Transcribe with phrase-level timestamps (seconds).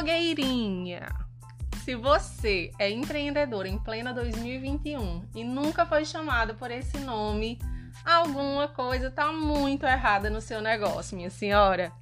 [0.00, 1.08] blogueirinha.
[1.84, 7.58] Se você é empreendedor em plena 2021 e nunca foi chamado por esse nome,
[8.04, 11.92] alguma coisa está muito errada no seu negócio, minha senhora.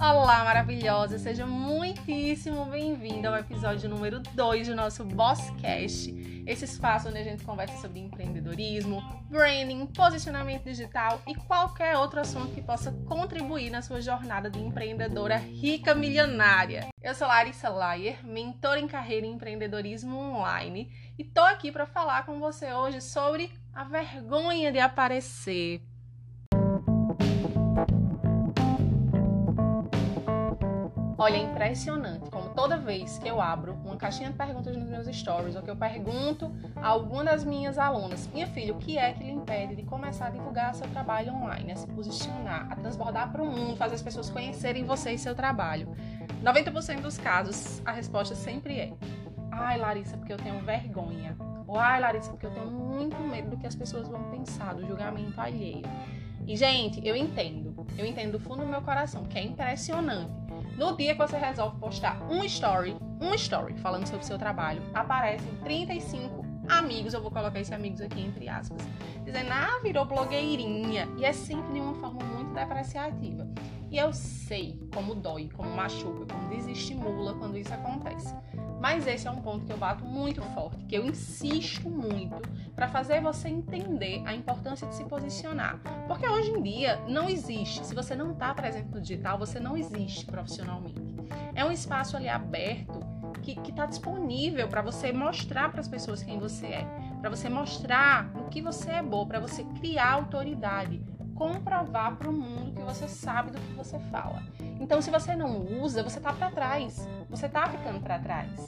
[0.00, 1.18] Olá, maravilhosa!
[1.18, 7.44] Seja muitíssimo bem-vinda ao episódio número 2 do nosso Bosscast, esse espaço onde a gente
[7.44, 14.00] conversa sobre empreendedorismo, branding, posicionamento digital e qualquer outro assunto que possa contribuir na sua
[14.00, 16.88] jornada de empreendedora rica milionária.
[17.02, 22.24] Eu sou Larissa Layer, mentora em carreira em empreendedorismo online, e tô aqui para falar
[22.24, 25.82] com você hoje sobre a vergonha de aparecer.
[31.18, 35.54] Olha, é impressionante toda vez que eu abro uma caixinha de perguntas nos meus stories
[35.54, 39.22] ou que eu pergunto a alguma das minhas alunas, minha filha, o que é que
[39.22, 43.40] lhe impede de começar a divulgar seu trabalho online, a se posicionar, a transbordar para
[43.44, 45.94] o mundo, fazer as pessoas conhecerem você e seu trabalho?
[46.42, 48.92] 90% dos casos, a resposta sempre é:
[49.52, 51.36] ai, Larissa, porque eu tenho vergonha.
[51.64, 54.84] Ou ai, Larissa, porque eu tenho muito medo do que as pessoas vão pensar, do
[54.84, 55.86] julgamento alheio.
[56.44, 57.86] E, gente, eu entendo.
[57.96, 60.37] Eu entendo do fundo do meu coração, que é impressionante
[60.76, 64.82] no dia que você resolve postar um story, um story falando sobre o seu trabalho,
[64.94, 68.80] aparecem 35 amigos, eu vou colocar esses amigos aqui entre aspas,
[69.24, 71.08] dizendo, ah, virou blogueirinha.
[71.16, 73.48] E é sempre de uma forma muito depreciativa.
[73.90, 78.07] E eu sei como dói, como machuca, como desestimula quando isso acontece.
[78.90, 82.40] Mas esse é um ponto que eu bato muito forte, que eu insisto muito
[82.74, 85.78] para fazer você entender a importância de se posicionar.
[86.06, 89.76] Porque hoje em dia não existe, se você não está presente no digital, você não
[89.76, 91.02] existe profissionalmente.
[91.54, 92.98] É um espaço ali aberto
[93.42, 96.86] que está disponível para você mostrar para as pessoas quem você é,
[97.20, 101.02] para você mostrar no que você é bom, para você criar autoridade,
[101.34, 104.42] comprovar para o mundo você sabe do que você fala.
[104.80, 107.06] Então, se você não usa, você está para trás.
[107.28, 108.66] Você está ficando para trás.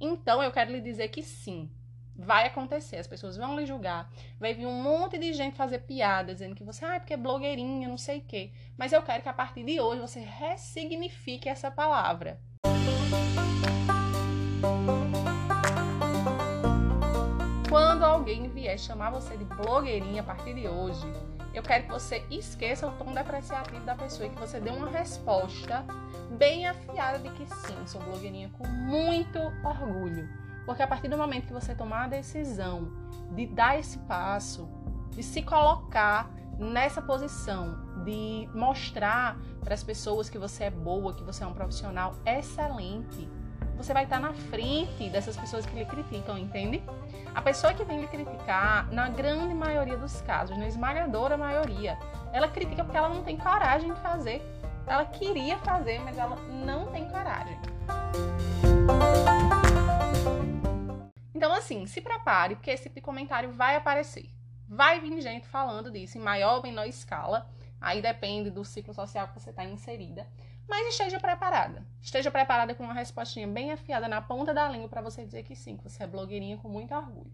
[0.00, 1.68] Então, eu quero lhe dizer que sim,
[2.14, 2.98] vai acontecer.
[2.98, 4.08] As pessoas vão lhe julgar.
[4.38, 7.16] Vai vir um monte de gente fazer piada dizendo que você, ah, é porque é
[7.16, 8.52] blogueirinha, não sei o quê.
[8.76, 12.40] Mas eu quero que a partir de hoje você ressignifique essa palavra.
[17.68, 21.06] Quando alguém vier chamar você de blogueirinha a partir de hoje,
[21.52, 24.88] eu quero que você esqueça o tom depreciativo da pessoa e que você dê uma
[24.88, 25.84] resposta
[26.38, 30.26] bem afiada de que sim, sou blogueirinha com muito orgulho.
[30.64, 32.90] Porque a partir do momento que você tomar a decisão
[33.34, 34.66] de dar esse passo,
[35.10, 41.22] de se colocar nessa posição, de mostrar para as pessoas que você é boa, que
[41.22, 43.28] você é um profissional excelente,
[43.78, 46.82] você vai estar na frente dessas pessoas que lhe criticam, entende?
[47.32, 51.96] A pessoa que vem lhe criticar, na grande maioria dos casos, na esmagadora maioria,
[52.32, 54.42] ela critica porque ela não tem coragem de fazer.
[54.84, 56.34] Ela queria fazer, mas ela
[56.64, 57.56] não tem coragem.
[61.32, 64.28] Então, assim, se prepare, porque esse tipo de comentário vai aparecer.
[64.66, 67.48] Vai vir gente falando disso em maior ou menor escala.
[67.80, 70.26] Aí depende do ciclo social que você está inserida.
[70.68, 71.82] Mas esteja preparada.
[72.00, 75.56] Esteja preparada com uma respostinha bem afiada na ponta da língua para você dizer que
[75.56, 77.32] sim, que você é blogueirinha com muito orgulho.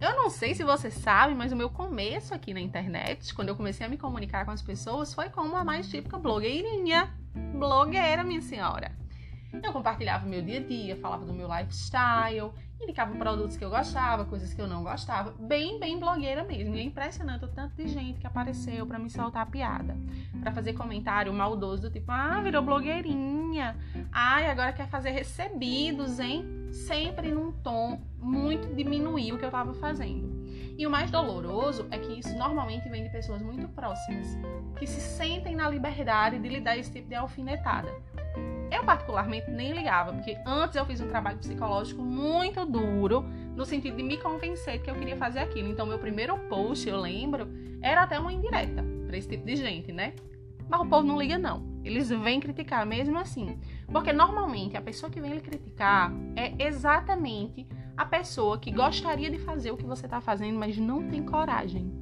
[0.00, 3.56] Eu não sei se você sabe, mas o meu começo aqui na internet, quando eu
[3.56, 7.12] comecei a me comunicar com as pessoas, foi como a mais típica blogueirinha.
[7.52, 8.99] Blogueira, minha senhora.
[9.52, 13.70] Eu compartilhava o meu dia a dia, falava do meu lifestyle, indicava produtos que eu
[13.70, 16.74] gostava, coisas que eu não gostava, bem, bem blogueira mesmo.
[16.74, 19.96] E é impressionante o tanto de gente que apareceu para me soltar piada,
[20.40, 23.76] para fazer comentário maldoso do tipo: "Ah, virou blogueirinha.
[24.12, 29.74] Ai, agora quer fazer recebidos, hein?" Sempre num tom muito diminuir o que eu estava
[29.74, 30.40] fazendo.
[30.78, 34.38] E o mais doloroso é que isso normalmente vem de pessoas muito próximas,
[34.78, 37.92] que se sentem na liberdade de lhe dar esse tipo de alfinetada.
[38.70, 43.24] Eu, particularmente, nem ligava, porque antes eu fiz um trabalho psicológico muito duro,
[43.56, 45.68] no sentido de me convencer de que eu queria fazer aquilo.
[45.68, 47.48] Então, meu primeiro post, eu lembro,
[47.82, 50.14] era até uma indireta para esse tipo de gente, né?
[50.68, 51.68] Mas o povo não liga, não.
[51.82, 53.58] Eles vêm criticar mesmo assim.
[53.88, 59.38] Porque normalmente a pessoa que vem lhe criticar é exatamente a pessoa que gostaria de
[59.38, 61.92] fazer o que você está fazendo, mas não tem coragem.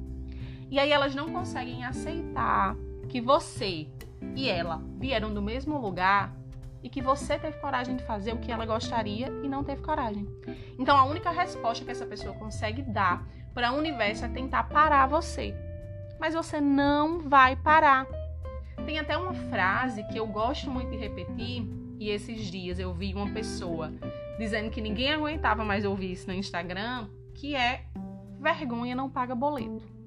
[0.69, 2.75] E aí elas não conseguem aceitar
[3.07, 3.87] que você
[4.35, 6.35] e ela vieram do mesmo lugar
[6.83, 10.27] e que você teve coragem de fazer o que ela gostaria e não teve coragem.
[10.77, 15.07] Então a única resposta que essa pessoa consegue dar para o universo é tentar parar
[15.07, 15.55] você.
[16.19, 18.05] Mas você não vai parar.
[18.85, 21.67] Tem até uma frase que eu gosto muito de repetir,
[21.99, 23.93] e esses dias eu vi uma pessoa
[24.37, 27.85] dizendo que ninguém aguentava mais ouvir isso no Instagram, que é
[28.39, 29.98] vergonha não paga boleto.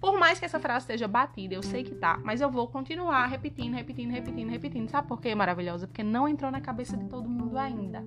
[0.00, 3.26] Por mais que essa frase esteja batida, eu sei que tá, mas eu vou continuar
[3.26, 4.88] repetindo, repetindo, repetindo, repetindo.
[4.88, 5.88] Sabe por quê, maravilhosa?
[5.88, 8.04] Porque não entrou na cabeça de todo mundo ainda.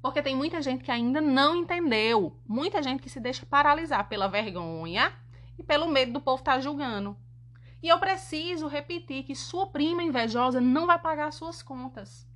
[0.00, 2.34] Porque tem muita gente que ainda não entendeu.
[2.46, 5.12] Muita gente que se deixa paralisar pela vergonha
[5.58, 7.14] e pelo medo do povo estar tá julgando.
[7.82, 12.26] E eu preciso repetir que sua prima invejosa não vai pagar suas contas.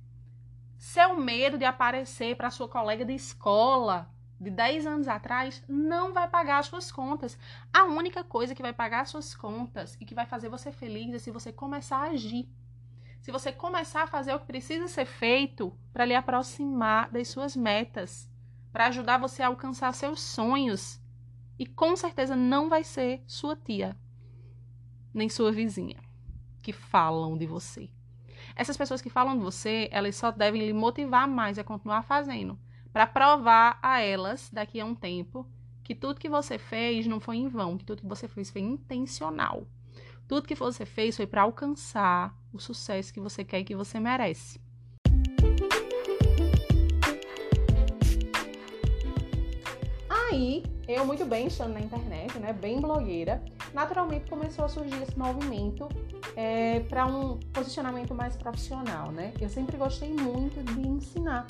[0.77, 6.27] Seu medo de aparecer para sua colega de escola de 10 anos atrás não vai
[6.27, 7.37] pagar as suas contas.
[7.71, 11.13] A única coisa que vai pagar as suas contas e que vai fazer você feliz
[11.13, 12.47] é se você começar a agir.
[13.21, 17.55] Se você começar a fazer o que precisa ser feito para lhe aproximar das suas
[17.55, 18.29] metas,
[18.71, 20.99] para ajudar você a alcançar seus sonhos.
[21.57, 23.95] E com certeza não vai ser sua tia,
[25.13, 26.01] nem sua vizinha
[26.61, 27.89] que falam de você.
[28.55, 32.57] Essas pessoas que falam de você, elas só devem lhe motivar mais a continuar fazendo,
[32.93, 35.47] para provar a elas daqui a um tempo
[35.83, 38.61] que tudo que você fez não foi em vão, que tudo que você fez foi
[38.61, 39.67] intencional.
[40.27, 43.99] Tudo que você fez foi para alcançar o sucesso que você quer e que você
[43.99, 44.61] merece.
[50.07, 53.43] Aí, eu muito bem estando na internet, né, bem blogueira,
[53.73, 55.89] naturalmente começou a surgir esse movimento
[56.35, 59.33] é, para um posicionamento mais profissional, né?
[59.39, 61.47] Eu sempre gostei muito de ensinar.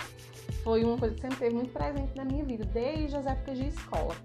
[0.64, 3.68] Foi uma coisa que sempre teve muito presente na minha vida, desde as épocas de
[3.68, 4.16] escola.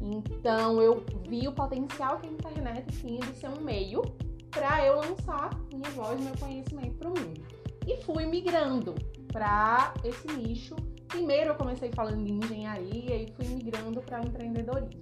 [0.00, 4.02] Então eu vi o potencial que a internet tinha de ser um meio
[4.50, 7.40] para eu lançar minha voz, meu conhecimento para o mundo.
[7.86, 8.94] E fui migrando
[9.32, 10.74] para esse nicho.
[11.08, 15.00] Primeiro eu comecei falando de engenharia e fui migrando para o empreendedorismo.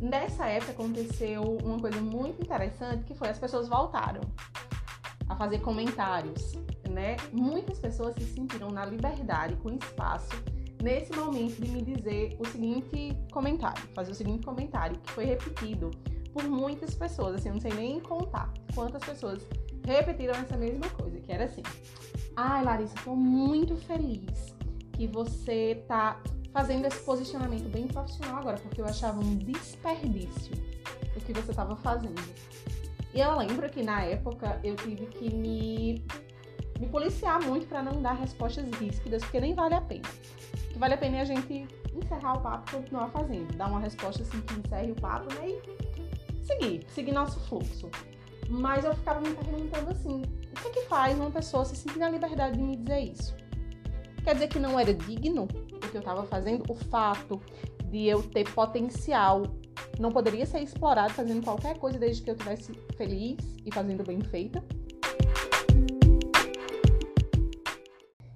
[0.00, 4.22] Nessa época aconteceu uma coisa muito interessante que foi as pessoas voltaram
[5.28, 6.54] a fazer comentários,
[6.88, 7.16] né?
[7.32, 10.30] Muitas pessoas se sentiram na liberdade, com espaço,
[10.82, 15.90] nesse momento de me dizer o seguinte comentário, fazer o seguinte comentário que foi repetido
[16.32, 19.46] por muitas pessoas, assim, eu não sei nem contar quantas pessoas
[19.84, 21.62] repetiram essa mesma coisa, que era assim:
[22.34, 24.54] "Ai, Larissa, tô muito feliz
[24.92, 30.52] que você tá fazendo esse posicionamento bem profissional agora, porque eu achava um desperdício
[31.16, 32.22] o que você estava fazendo.
[33.12, 36.04] E eu lembro que na época eu tive que me,
[36.78, 40.08] me policiar muito para não dar respostas ríspidas, porque nem vale a pena.
[40.64, 43.68] O que vale a pena é a gente encerrar o papo e continuar fazendo, dar
[43.68, 47.90] uma resposta assim que encerre o papo né, e seguir, seguir nosso fluxo.
[48.48, 51.98] Mas eu ficava me perguntando assim: o que é que faz uma pessoa se sentir
[51.98, 53.36] na liberdade de me dizer isso?
[54.22, 56.64] Quer dizer que não era digno o que eu estava fazendo?
[56.68, 57.40] O fato
[57.86, 59.42] de eu ter potencial
[59.98, 64.20] não poderia ser explorado fazendo qualquer coisa desde que eu estivesse feliz e fazendo bem
[64.20, 64.62] feita?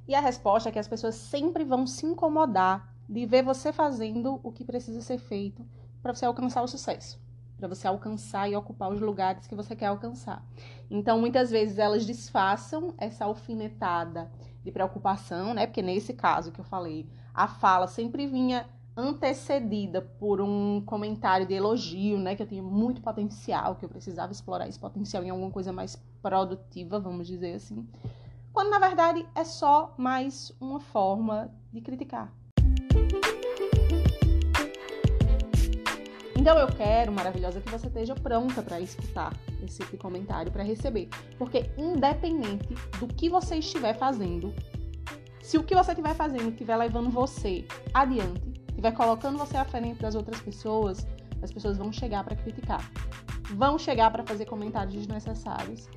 [0.08, 4.40] E a resposta é que as pessoas sempre vão se incomodar de ver você fazendo
[4.42, 5.66] o que precisa ser feito
[6.02, 7.20] para você alcançar o sucesso,
[7.58, 10.44] para você alcançar e ocupar os lugares que você quer alcançar.
[10.90, 14.30] Então, muitas vezes elas disfarçam essa alfinetada
[14.64, 15.66] de preocupação, né?
[15.66, 18.66] Porque nesse caso que eu falei, a fala sempre vinha
[18.96, 24.30] antecedida por um comentário de elogio, né, que eu tinha muito potencial, que eu precisava
[24.30, 27.86] explorar esse potencial em alguma coisa mais produtiva, vamos dizer assim.
[28.52, 32.32] Quando na verdade é só mais uma forma de criticar.
[36.44, 39.32] Então eu quero, maravilhosa, que você esteja pronta para escutar
[39.64, 41.08] esse tipo comentário, para receber.
[41.38, 44.52] Porque independente do que você estiver fazendo,
[45.40, 50.02] se o que você estiver fazendo estiver levando você adiante, estiver colocando você à frente
[50.02, 51.06] das outras pessoas,
[51.40, 52.92] as pessoas vão chegar para criticar.
[53.54, 55.88] Vão chegar para fazer comentários desnecessários.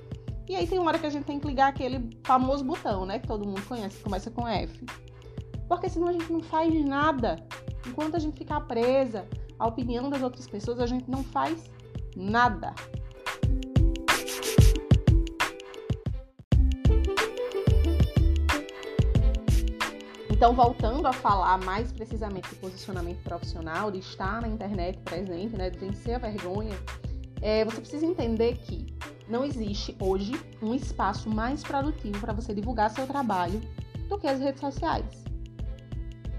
[0.47, 3.19] E aí tem uma hora que a gente tem que ligar aquele famoso botão, né,
[3.19, 4.85] que todo mundo conhece, que começa com F.
[5.67, 7.35] Porque senão a gente não faz nada.
[7.85, 9.27] Enquanto a gente ficar presa
[9.59, 11.69] a opinião das outras pessoas, a gente não faz
[12.15, 12.73] nada.
[20.29, 25.71] Então, voltando a falar mais precisamente do posicionamento profissional, de estar na internet presente, né,
[25.71, 26.77] de vencer a vergonha,
[27.41, 28.95] é, você precisa entender que
[29.27, 33.59] não existe hoje um espaço mais produtivo para você divulgar seu trabalho
[34.07, 35.16] do que as redes sociais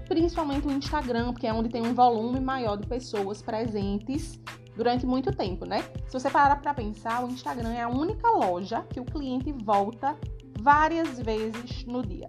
[0.09, 4.39] principalmente o Instagram, porque é onde tem um volume maior de pessoas presentes
[4.75, 5.83] durante muito tempo, né?
[6.07, 10.17] Se você parar para pensar, o Instagram é a única loja que o cliente volta
[10.59, 12.27] várias vezes no dia.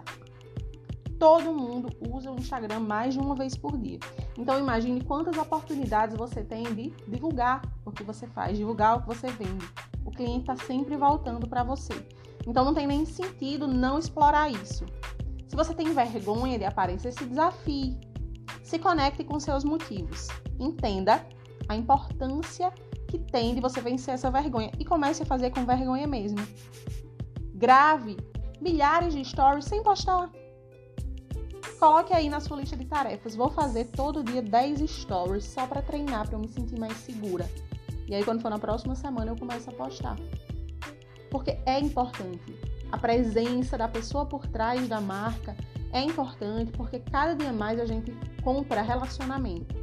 [1.19, 3.99] Todo mundo usa o Instagram mais de uma vez por dia.
[4.39, 9.09] Então imagine quantas oportunidades você tem de divulgar o que você faz, divulgar o que
[9.09, 9.67] você vende.
[10.05, 11.95] O cliente está sempre voltando para você.
[12.47, 14.85] Então não tem nem sentido não explorar isso.
[15.51, 17.99] Se você tem vergonha de aparecer, se desafie.
[18.63, 20.29] Se conecte com seus motivos.
[20.61, 21.27] Entenda
[21.69, 22.73] a importância
[23.09, 26.39] que tem de você vencer essa vergonha e comece a fazer com vergonha mesmo.
[27.53, 28.17] Grave
[28.61, 30.31] milhares de stories sem postar.
[31.81, 33.35] Coloque aí na sua lista de tarefas.
[33.35, 37.51] Vou fazer todo dia 10 stories só para treinar, para eu me sentir mais segura.
[38.07, 40.17] E aí, quando for na próxima semana, eu começo a postar.
[41.29, 42.70] Porque é importante.
[42.93, 45.57] A presença da pessoa por trás da marca
[45.93, 49.75] é importante porque cada dia mais a gente compra relacionamento.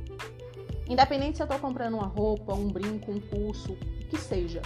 [0.89, 4.61] Independente se eu estou comprando uma roupa, um brinco, um curso, o que seja.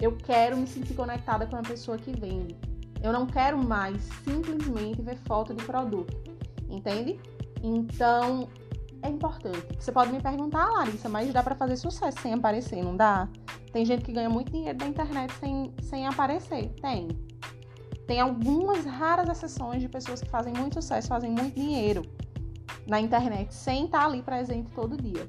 [0.00, 2.56] Eu quero me sentir conectada com a pessoa que vende.
[3.02, 6.16] Eu não quero mais simplesmente ver foto de produto.
[6.68, 7.20] Entende?
[7.62, 8.48] Então,
[9.02, 9.66] é importante.
[9.78, 13.28] Você pode me perguntar, ah, Larissa, mas dá para fazer sucesso sem aparecer, não dá?
[13.72, 16.68] Tem gente que ganha muito dinheiro da internet sem, sem aparecer.
[16.80, 17.08] Tem.
[18.06, 22.02] Tem algumas raras exceções de pessoas que fazem muito sucesso, fazem muito dinheiro
[22.86, 25.26] na internet sem estar ali presente todo dia.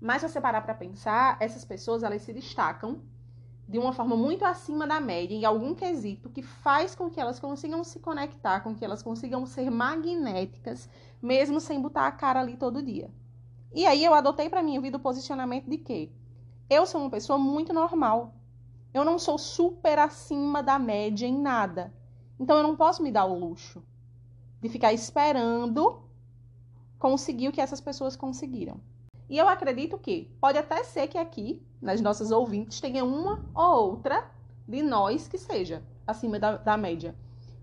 [0.00, 3.02] Mas se você parar para pensar, essas pessoas elas se destacam
[3.68, 7.38] de uma forma muito acima da média em algum quesito que faz com que elas
[7.40, 10.88] consigam se conectar, com que elas consigam ser magnéticas,
[11.20, 13.10] mesmo sem botar a cara ali todo dia.
[13.74, 16.10] E aí eu adotei para minha vida o posicionamento de que
[16.70, 18.37] eu sou uma pessoa muito normal.
[18.92, 21.92] Eu não sou super acima da média em nada.
[22.38, 23.82] Então eu não posso me dar o luxo
[24.60, 26.02] de ficar esperando
[26.98, 28.80] conseguir o que essas pessoas conseguiram.
[29.28, 33.90] E eu acredito que pode até ser que aqui, nas nossas ouvintes, tenha uma ou
[33.90, 34.30] outra
[34.66, 37.14] de nós que seja acima da, da média.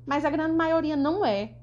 [0.06, 1.58] Mas a grande maioria não é.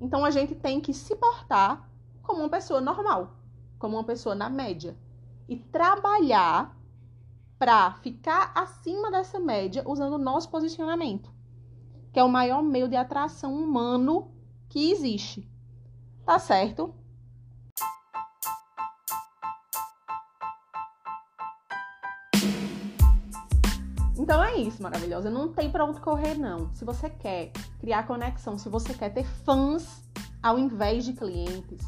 [0.00, 1.90] Então a gente tem que se portar
[2.22, 3.32] como uma pessoa normal,
[3.78, 4.96] como uma pessoa na média.
[5.48, 6.77] E trabalhar
[7.58, 11.32] para ficar acima dessa média usando o nosso posicionamento,
[12.12, 14.30] que é o maior meio de atração humano
[14.68, 15.50] que existe.
[16.24, 16.94] Tá certo?
[24.16, 25.30] Então é isso, maravilhosa.
[25.30, 26.72] Não tem para onde correr, não.
[26.74, 27.50] Se você quer
[27.80, 30.04] criar conexão, se você quer ter fãs
[30.42, 31.80] ao invés de clientes,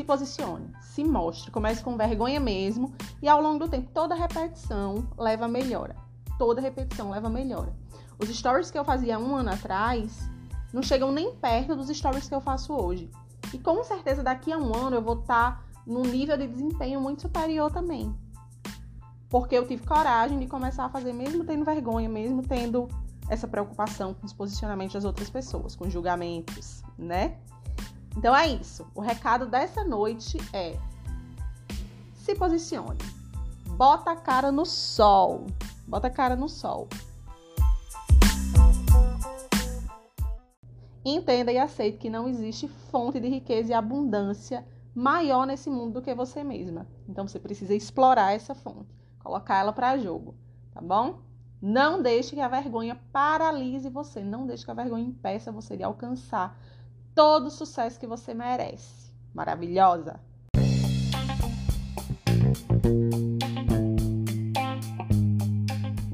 [0.00, 5.06] se posicione, se mostre, comece com vergonha mesmo e ao longo do tempo toda repetição
[5.18, 5.94] leva a melhora.
[6.38, 7.74] Toda repetição leva a melhora.
[8.18, 10.26] Os stories que eu fazia um ano atrás
[10.72, 13.10] não chegam nem perto dos stories que eu faço hoje.
[13.52, 16.98] E com certeza daqui a um ano eu vou estar tá num nível de desempenho
[16.98, 18.14] muito superior também.
[19.28, 22.88] Porque eu tive coragem de começar a fazer, mesmo tendo vergonha, mesmo tendo
[23.28, 27.36] essa preocupação com os posicionamentos das outras pessoas, com julgamentos, né?
[28.16, 28.86] Então é isso.
[28.94, 30.78] O recado dessa noite é:
[32.14, 32.98] se posicione.
[33.76, 35.46] Bota a cara no sol.
[35.86, 36.88] Bota a cara no sol.
[41.04, 46.02] Entenda e aceite que não existe fonte de riqueza e abundância maior nesse mundo do
[46.02, 46.86] que você mesma.
[47.08, 50.34] Então você precisa explorar essa fonte colocar ela para jogo,
[50.72, 51.20] tá bom?
[51.62, 55.82] Não deixe que a vergonha paralise você, não deixe que a vergonha impeça você de
[55.82, 56.58] alcançar
[57.14, 59.10] todo o sucesso que você merece.
[59.34, 60.20] Maravilhosa!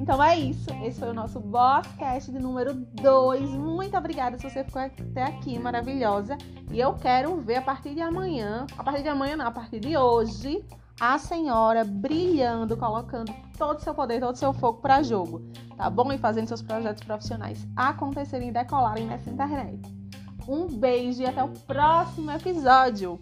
[0.07, 0.71] Então é isso.
[0.85, 3.51] Esse foi o nosso Bosscast de número 2.
[3.51, 6.39] Muito obrigada se você ficou até aqui, maravilhosa.
[6.71, 9.81] E eu quero ver a partir de amanhã, a partir de amanhã não, a partir
[9.81, 10.65] de hoje,
[11.01, 15.43] a senhora brilhando, colocando todo o seu poder, todo o seu fogo para jogo,
[15.77, 16.13] tá bom?
[16.13, 20.06] E fazendo seus projetos profissionais acontecerem e decolarem nessa internet.
[20.49, 23.21] Um beijo e até o próximo episódio.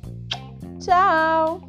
[0.78, 1.60] Tchau!